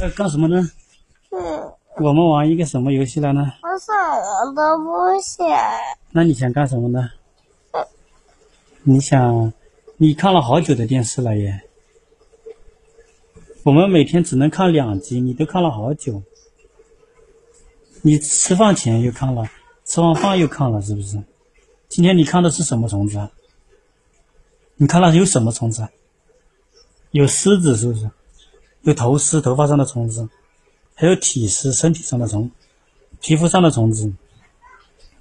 [0.00, 0.70] 呃干什么呢？
[1.30, 3.52] 嗯，我们玩一个什么游戏了呢？
[3.62, 5.46] 我什么都不想。
[6.10, 7.10] 那你想干什么呢？
[8.82, 9.52] 你想，
[9.96, 11.62] 你看了好久的电视了耶。
[13.62, 16.22] 我们每天只能看两集，你都看了好久。
[18.02, 19.46] 你吃饭前又看了，
[19.84, 21.22] 吃完饭又看了，是不是？
[21.88, 23.30] 今天你看的是什么虫子啊？
[24.76, 25.90] 你看了有什么虫子啊？
[27.10, 28.10] 有虱子是不是？
[28.82, 30.28] 有头虱，头发上的虫子，
[30.94, 32.50] 还有体虱，身体上的虫，
[33.20, 34.12] 皮肤上的虫子，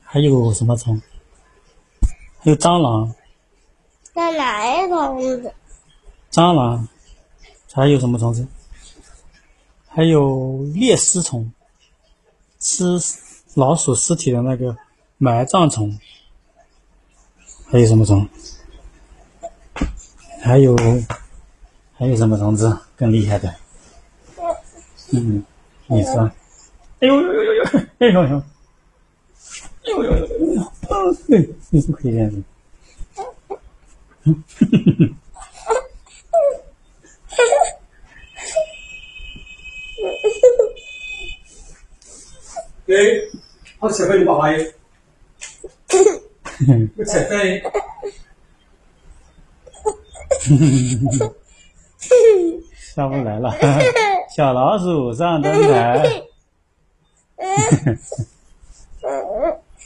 [0.02, 1.02] 还有什么虫？
[2.40, 3.14] 还有蟑螂，
[4.14, 5.54] 在哪一种子？
[6.32, 6.88] 蟑螂，
[7.74, 8.48] 还有什么虫子？
[9.88, 11.52] 还有猎尸虫，
[12.60, 12.98] 吃
[13.56, 14.78] 老鼠尸体的那个
[15.18, 16.00] 埋葬虫。
[17.72, 18.28] 还有什么虫？
[20.42, 20.76] 还有
[22.00, 23.54] 还有什么虫子更厉害的？
[25.12, 25.44] 嗯，
[25.88, 26.32] 你说？
[27.02, 27.64] 哎呦呦呦呦呦！
[28.00, 28.38] 哎呦呦！
[29.84, 30.62] 哎呦呦呦呦呦！
[30.62, 30.72] 啊，
[31.28, 32.42] 对，你不可以这样子。
[42.86, 43.30] 对，
[43.78, 44.74] 好吃饭你爸爸耶，
[46.96, 47.62] 我吃饭。
[52.96, 53.54] 下不来了，
[54.36, 56.24] 小老鼠上灯台。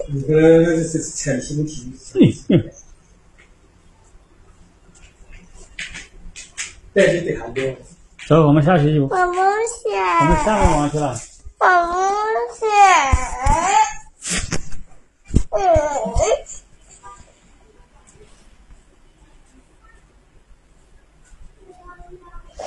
[0.07, 1.93] 你个这是前提问题。
[6.93, 7.75] 对对对，看的。
[8.27, 9.35] 走，我们下去，我我们
[9.83, 9.91] 想。
[10.45, 11.15] 下面玩去了。
[11.59, 12.62] 我不想。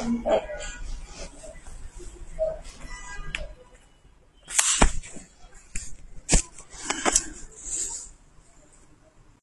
[0.07, 0.86] and X.